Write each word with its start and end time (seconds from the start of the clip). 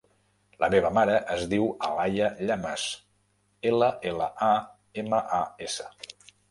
La 0.61 0.69
meva 0.75 0.89
mare 0.97 1.17
es 1.33 1.43
diu 1.51 1.67
Alaia 1.89 2.31
Llamas: 2.47 2.89
ela, 3.75 3.93
ela, 4.15 4.33
a, 4.51 4.53
ema, 5.05 5.25
a, 5.45 5.49
essa. 5.71 5.93